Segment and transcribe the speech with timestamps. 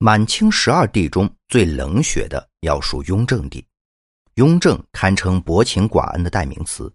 [0.00, 3.66] 满清十二帝中最冷血的要数雍正帝，
[4.34, 6.92] 雍正堪称薄情寡恩的代名词。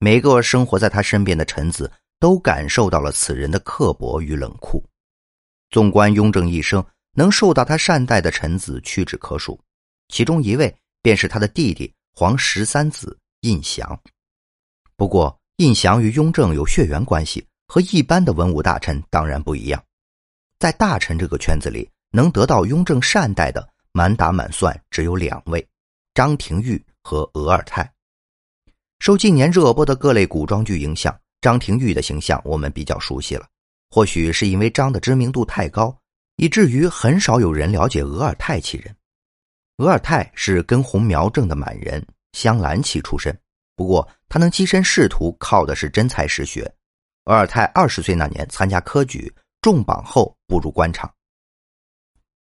[0.00, 4.84] 每个生活在他身边的臣子都感受到了此人的刻薄与冷酷。
[5.70, 6.84] 纵观雍正一生，
[7.14, 9.60] 能受到他善待的臣子屈指可数，
[10.08, 13.96] 其中一位便是他的弟弟皇十三子胤祥。
[14.96, 19.80] 不过，胤祥与雍正有血缘关系，和一般的文武大臣当然不一样。
[20.58, 25.66] 在大臣这个圈子里，能得到雍正善待的，满打满算只有两位：
[26.14, 27.90] 张廷玉和额尔泰。
[29.00, 33.46] 受近年热播的各类古装剧影响，张廷玉的形象我们比较熟悉了。
[33.90, 35.94] 或许是因为张的知名度太高，
[36.36, 38.94] 以至于很少有人了解额尔泰其人。
[39.78, 43.36] 额尔泰是根红苗正的满人，镶蓝旗出身。
[43.74, 46.62] 不过他能跻身仕途，靠的是真才实学。
[47.24, 51.12] 额尔泰二十岁那年参加科举，中榜后步入官场。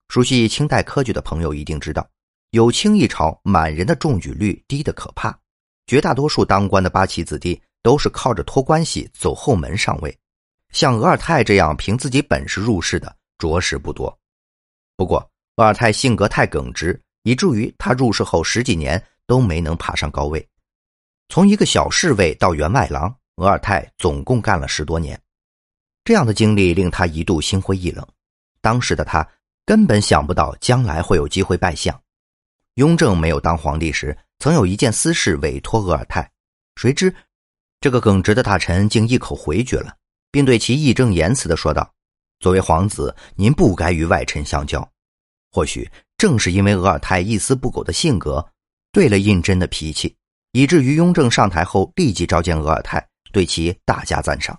[0.08, 2.08] 熟悉清代科举的朋友一定知道，
[2.50, 5.38] 有清一朝满人的中举率低得可怕。
[5.86, 10.18] 绝大多数当官的八旗子弟都是靠着托关系走后门上位，
[10.72, 14.18] 像额尔泰这样凭自己本事入仕的着实不多。
[14.96, 15.18] 不过
[15.56, 20.46] 额尔泰性格太耿直，以至于他入仕后十几年都没能爬上高位。
[21.28, 25.20] 从一个小侍卫到员外郎，额尔泰总共干了十多年。
[26.02, 28.06] 这样的经历令他一度心灰意冷。
[28.60, 29.26] 当时的他
[29.68, 31.94] 根本想不到将来会有机会拜相。
[32.76, 34.16] 雍正没有当皇帝时。
[34.38, 36.26] 曾有一件私事委托额尔泰，
[36.76, 37.14] 谁知
[37.80, 39.94] 这个耿直的大臣竟一口回绝了，
[40.30, 41.92] 并对其义正言辞的说道
[42.40, 44.88] ：“作为皇子，您不该与外臣相交。”
[45.52, 48.42] 或许正是因为额尔泰一丝不苟的性格，
[48.90, 50.16] 对了胤禛的脾气，
[50.52, 54.58] 以至于雍正上台后立即召见额尔泰，对其大加赞赏。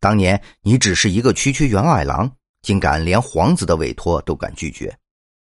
[0.00, 4.96] 当年你只是一个区区员外郎，竟敢连皇子的委托都敢拒绝，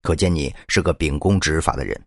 [0.02, 2.00] 可见你是个秉公执法的人。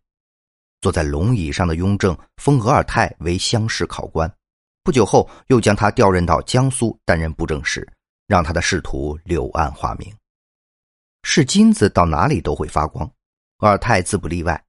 [0.82, 4.34] 坐在龙椅上的雍正封额尔泰为乡试考官，
[4.84, 7.88] 不久后又将他调任到江苏担任布政使，
[8.26, 10.12] 让他的仕途柳暗花明。
[11.24, 13.06] 是金子到哪里都会发光，
[13.60, 14.60] 额尔泰自不例外。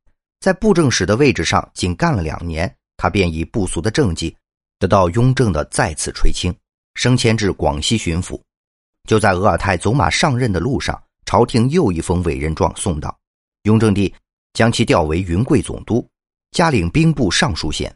[0.41, 4.37] 在布政使的位置上仅干了两年，他便以不俗的政绩
[4.79, 6.55] 得到雍正的再次垂青，
[6.97, 8.39] 升迁至广西巡抚。
[9.09, 13.17] 就在额尔泰走马上任的路上，朝廷又一封委任状送到，
[13.63, 14.15] 雍正帝。
[14.55, 16.07] 将其调为云贵总督，
[16.51, 17.91] 加领兵部尚书衔。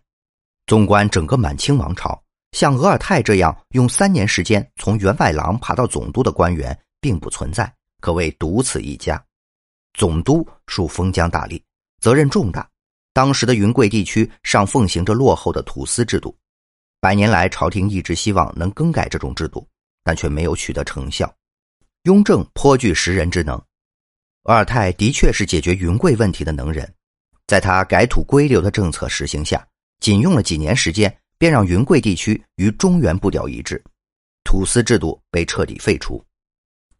[0.66, 2.19] 纵观整个满清王朝，
[2.53, 9.22] 像额尔泰这样用三年时间从员外郎爬到总督的官员并不存在，可谓独此一家。
[9.93, 11.61] 总督属封疆大吏，
[12.00, 12.66] 责任重大。
[13.12, 16.34] 当时的云贵地区尚奉行着落后的土司制度，
[17.00, 19.69] 百年来朝廷一直希望能更改这种制度，
[20.06, 21.34] 但却没有取得成效。
[22.05, 23.61] 雍正颇具识人之能。
[24.44, 26.89] 额尔泰的确是解决云贵问题的能人，
[27.49, 29.66] 在他改土归流的政策实行下，
[29.99, 33.83] 仅用了几年时间，便让云贵地区与中原步调一致，
[34.45, 36.25] 土司制度被彻底废除。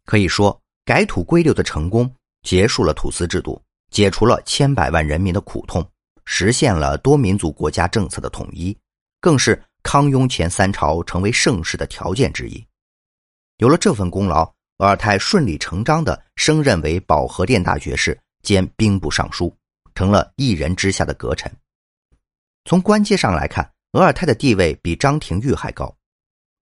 [0.03, 5.89] 可以说，改土归流的成功，结束了土司制度，解除了千百万人民的苦痛，
[6.25, 8.77] 实现了多民族国家政策的统一，
[9.21, 12.61] 更是康雍前三朝成为盛世的条件之一。
[13.57, 14.51] 有了这份功劳。
[14.77, 19.51] 额尔泰顺理成章地升任为保和殿大学士兼兵部尚书，
[19.95, 21.51] 成了一人之下的阁臣。
[22.65, 25.91] 从官阶上来看，额尔泰的地位比张廷玉还高。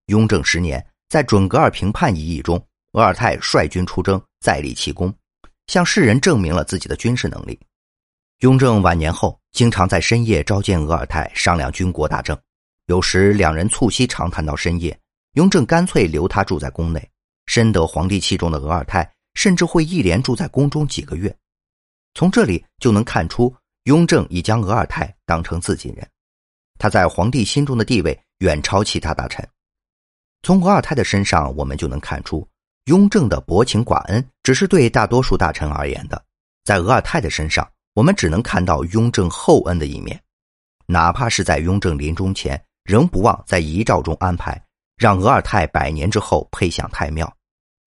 [0.05, 2.57] 雍正十年，在准噶尔平叛一役中，
[2.94, 5.13] 额尔泰率军出征，再立奇功，
[5.67, 7.59] 向世人证明了自己的军事能力。
[8.39, 12.39] 雍正晚年后，经常在深夜召见额尔泰商量军国大政，
[12.85, 14.97] 有时两人促膝长谈到深夜，
[15.35, 17.09] 雍正干脆留他住在宫内。
[17.46, 21.34] 深得皇帝器重的额尔泰，甚至会一连住在宫中几个月。
[22.16, 26.09] 从这里就能看出，雍正已将额尔泰当成自己人，
[26.79, 29.47] 他在皇帝心中的地位远超其他大臣。
[30.41, 32.47] 从额尔泰的身上，我们就能看出，
[32.85, 36.19] 雍正的薄情寡恩只是对大多数大臣而言的，
[36.64, 40.20] 在额尔泰的身上，我们只能看到雍正厚恩的一面。
[40.87, 44.59] 哪怕是在雍正临终前，仍不忘在遗诏中安排。
[44.97, 47.32] 让额尔泰百年之后配享太庙，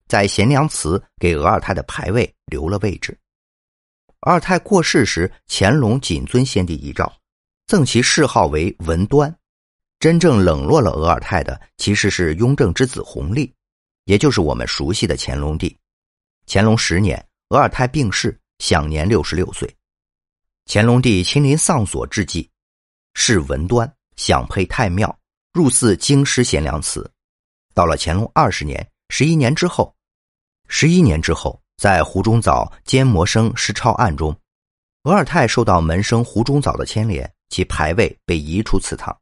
[0.07, 3.17] 在贤良祠给额尔泰的牌位留了位置。
[4.21, 7.11] 额尔泰过世时，乾隆谨遵先帝遗诏，
[7.67, 9.33] 赠其谥号为文端。
[9.99, 13.53] 真正冷落了额尔泰的，其实是雍正之子弘历，
[14.05, 15.77] 也就是我们熟悉的乾隆帝。
[16.47, 19.69] 乾隆十年，额尔泰病逝，享年六十六岁。
[20.67, 22.49] 乾隆帝亲临丧所致祭，
[23.13, 25.18] 谥文端，享配太庙。
[25.51, 27.09] 入寺京师贤良祠，
[27.73, 29.95] 到了乾隆二十年，十一年之后，
[30.67, 34.35] 十一年之后，在胡中藻奸魔生失抄案中，
[35.03, 39.17] 额尔泰受到门生胡中藻的牵连，其牌位被移出祠堂。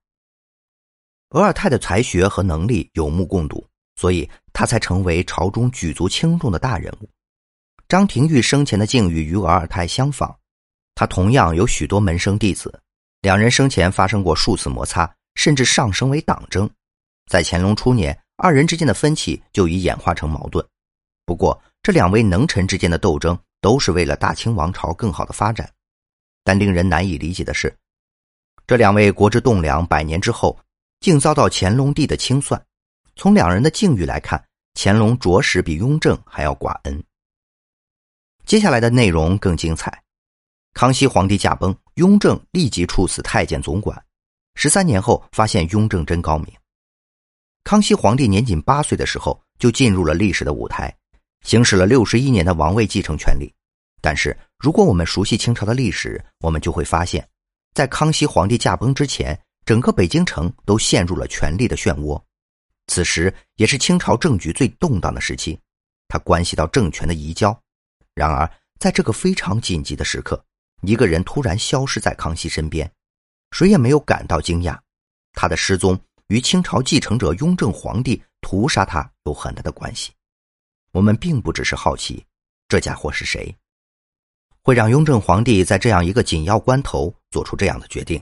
[1.30, 3.66] 额尔泰的才学和能力有目共睹，
[3.96, 7.10] 所以他才成为朝中举足轻重的大人物。
[7.88, 10.38] 张廷玉生前的境遇与额尔泰相仿，
[10.94, 12.82] 他同样有许多门生弟子，
[13.22, 16.70] 两人生前发生过数次摩擦，甚至上升为党争。
[17.28, 20.66] 在乾隆初年，二人之间的分歧就已演化成矛盾。
[21.26, 25.72] 不过，这两位能臣之间的斗争都是为了大清王朝更好的发展，
[26.44, 27.74] 但令人难以理解的是，
[28.66, 30.58] 这两位国之栋梁百年之后，
[31.02, 32.62] 竟遭到乾隆帝的清算。
[33.16, 34.44] 从两人的境遇来看，
[34.74, 37.04] 乾隆着实比雍正还要寡恩。
[38.46, 40.04] 接下来的内容更精彩。
[40.74, 44.02] 康熙皇帝驾崩，雍正立即处死太监总管。
[44.60, 46.48] 十三年后，发现雍正真高明。
[47.64, 50.92] 康熙皇帝年仅八岁的时候，就进入了历史的舞台。
[51.46, 53.54] 行使了六十一年的王位继承权利，
[54.02, 57.24] 但是如果我们熟悉清朝的历史，我们就会发现，
[57.76, 62.20] 在康熙皇帝驾崩之前，整个北京城都陷入了权力的漩涡。
[62.88, 65.60] 此时也是清朝政局最动荡的时期，
[66.08, 67.56] 它关系到政权的移交。
[68.16, 70.44] 然而，在这个非常紧急的时刻，
[70.82, 72.92] 一个人突然消失在康熙身边，
[73.52, 74.78] 谁也没有感到惊讶。
[75.34, 80.12] 他的失踪与清朝继承者雍正皇帝屠杀他有很大的关系。
[80.92, 82.26] 我们并不只是好奇，
[82.68, 83.56] 这家伙是谁，
[84.64, 88.22] 会让雍正皇帝在这样一个紧要关头做出这样的决定。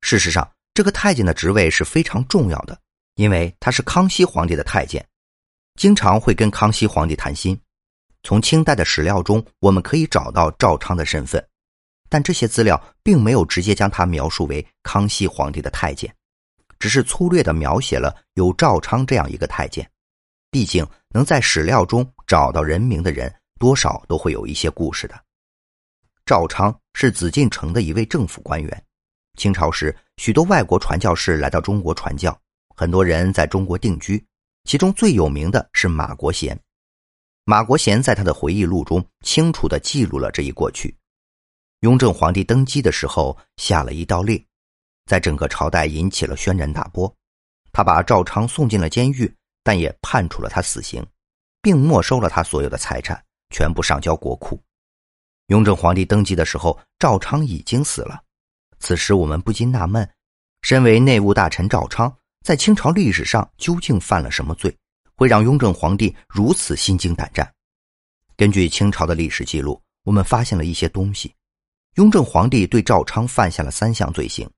[0.00, 2.80] 事实上，这个太监的职位是非常重要的，
[3.16, 5.06] 因为他是康熙皇帝的太监，
[5.74, 7.60] 经常会跟康熙皇帝谈心。
[8.22, 11.46] 从清代的史料中，我们可以找到赵昌的身份，
[12.10, 16.14] 但这些资料并没有直接将他描述为康熙皇帝的太监，
[16.78, 19.88] 只是粗略的描写了有赵昌这样一个太监。
[20.50, 25.18] 毕竟，能在史料中找到人名的人，多少都会有一些故事的。
[26.26, 28.84] 赵昌是紫禁城的一位政府官员。
[29.38, 32.36] 清朝时，许多外国传教士来到中国传教，
[32.74, 34.22] 很多人在中国定居，
[34.64, 36.58] 其中最有名的是马国贤。
[37.44, 40.94] 马国贤在他的回忆录中清楚地记录了这一过去。
[41.80, 44.42] 雍正皇帝登基的时候，下了一道令，
[45.06, 47.12] 在整个朝代引起了轩然大波。
[47.72, 49.34] 他把赵昌送进了监狱。
[49.62, 51.06] 但也判处了他死刑，
[51.60, 54.58] 并没收了他所有的财产，全部上交国库。
[55.48, 58.22] 雍正皇帝登基的时候，赵昌已经死了。
[58.78, 60.10] 此时我们不禁纳闷：
[60.62, 62.10] 身为内务大臣赵昌，
[62.42, 64.74] 在清朝历史上究竟犯了什么罪，
[65.14, 67.52] 会让雍正皇帝如此心惊胆战？
[68.38, 71.34] 根据清朝的历史记录，我们发现了一些东西。
[71.94, 74.48] 雍正皇帝对赵昌犯下了三项罪行。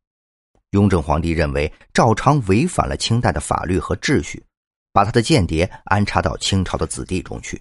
[0.71, 4.43] 雍正皇帝认为赵昌违反了清代的法律和秩序。
[4.95, 7.61] 把他的间谍安插到清朝的子弟中去。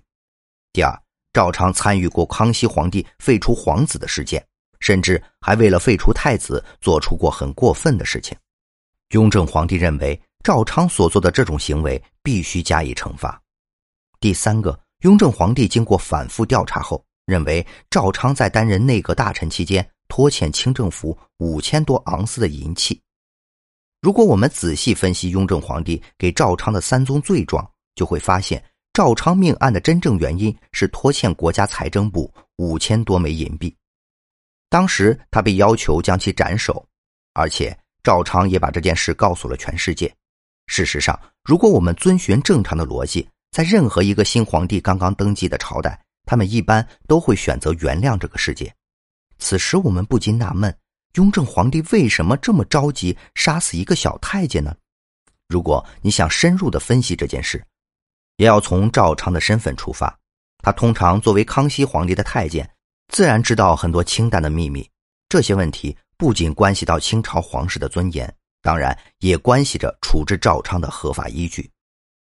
[0.73, 1.01] 第二，
[1.31, 4.45] 赵昌参与过康熙皇帝废除皇子的事件，
[4.81, 8.37] 甚至还为了废除太子做出过很过分的事情。
[9.11, 13.41] 雍正皇帝认为赵昌所做的这种行为必须加以惩罚。
[14.19, 17.01] 第三个，雍正皇帝经过反复调查后，
[17.31, 23.01] 认为赵昌在担任内阁大臣期间拖欠清政府五千多盎司的银器。
[24.01, 28.61] 如果我们仔细分析雍正皇帝给赵昌的三宗罪状，就会发现
[28.91, 33.73] 赵昌命案的真正原因是拖欠国家财政部五千多枚银币。
[34.69, 36.85] 当时他被要求将其斩首，
[37.33, 40.13] 而且赵昌也把这件事告诉了全世界。
[40.67, 48.73] 事实上，如果我们遵循正常的逻辑，在任何一个新皇帝刚刚登基的朝代，他们一般都会选择原谅这个世界。
[49.37, 50.75] 此时，我们不禁纳闷。
[51.15, 54.73] 雍正皇帝为什么这么着急杀死一个小太监呢？
[55.49, 57.61] 如果你想深入的分析这件事，
[58.37, 60.17] 也要从赵昌的身份出发。
[60.63, 62.69] 他通常作为康熙皇帝的太监，
[63.09, 64.87] 自然知道很多清淡的秘密。
[65.27, 71.69] 这些问题不仅关系到清朝皇室的尊严，当然也关系着处置赵昌的合法依据。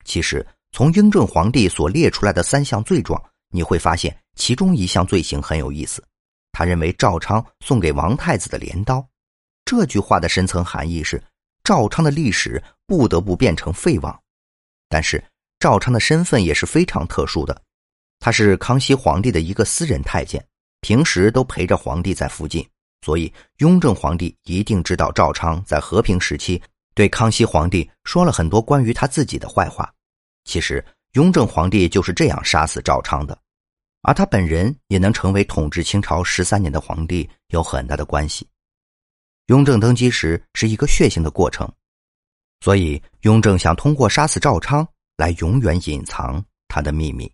[0.03, 6.03] 其实，从雍正皇帝所列出来的三项罪状，你会发现其中一项罪行很有意思。
[6.51, 9.08] 他认为赵昌送给王太子的镰刀，
[9.65, 11.22] 这句话的深层含义是
[11.63, 14.20] 赵昌的历史不得不变成废王。
[14.88, 15.24] 但是
[15.60, 17.62] 赵昌的身份也是非常特殊的，
[18.20, 20.44] 他是康熙皇帝的一个私人太监，
[20.82, 22.68] 平时都陪着皇帝在附近，
[23.06, 26.62] 所以雍正皇帝一定知道赵昌在和平时期
[26.96, 29.94] 对康熙皇帝说了很多关于他自己的坏话。
[30.46, 33.38] 其实雍正皇帝就是这样杀死赵昌的。
[34.01, 38.48] 而他本人也能成为统治清朝十三年的皇帝，有很大的关系。
[39.48, 41.70] 雍正登基时是一个血腥的过程，
[42.62, 44.88] 所以雍正想通过杀死赵昌
[45.18, 47.30] 来永远隐藏他的秘密。